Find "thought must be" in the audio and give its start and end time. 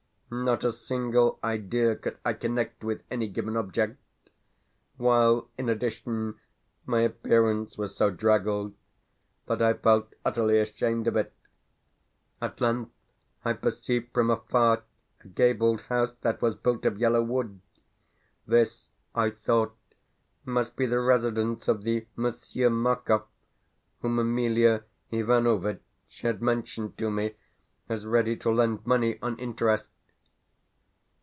19.31-20.85